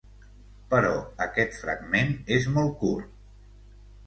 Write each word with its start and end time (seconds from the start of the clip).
Però 0.71 0.93
aquest 1.25 1.57
fragment 1.65 2.11
és 2.39 2.49
molt 2.57 2.75
curt. 2.81 3.15